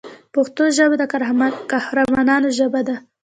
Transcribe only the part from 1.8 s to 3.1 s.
قهرمانانو ژبه ده.